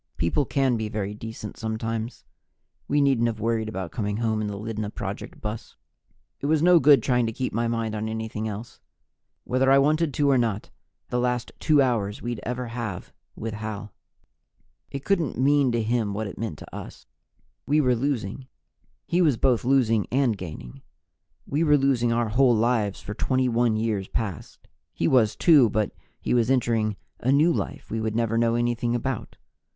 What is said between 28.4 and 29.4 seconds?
anything about.